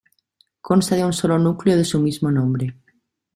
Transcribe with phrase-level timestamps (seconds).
[0.67, 2.75] Consta de un solo núcleo de su mismo nombre.